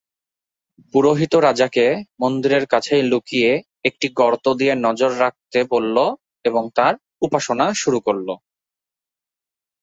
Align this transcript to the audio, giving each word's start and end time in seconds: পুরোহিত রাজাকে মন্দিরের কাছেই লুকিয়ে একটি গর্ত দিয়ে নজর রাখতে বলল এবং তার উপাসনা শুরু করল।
পুরোহিত 0.93 1.33
রাজাকে 1.45 1.85
মন্দিরের 2.21 2.63
কাছেই 2.67 3.03
লুকিয়ে 3.03 3.51
একটি 3.85 4.07
গর্ত 4.19 4.45
দিয়ে 4.59 4.73
নজর 4.85 5.11
রাখতে 5.19 5.59
বলল 5.71 5.97
এবং 6.45 6.63
তার 6.75 6.93
উপাসনা 7.21 7.65
শুরু 7.73 7.99
করল। 7.99 8.27